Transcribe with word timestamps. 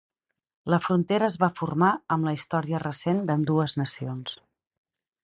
La 0.73 0.77
frontera 0.85 1.27
es 1.27 1.35
va 1.43 1.49
formar 1.59 1.91
amb 2.15 2.27
la 2.29 2.33
història 2.39 2.79
recent 2.85 3.21
d'ambdues 3.29 3.77
nacions. 3.83 4.35